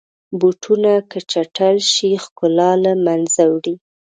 بوټونه 0.39 0.91
که 1.09 1.19
چټل 1.31 1.75
شي، 1.93 2.11
ښکلا 2.23 2.71
له 2.83 2.91
منځه 3.05 3.41
وړي. 3.53 3.75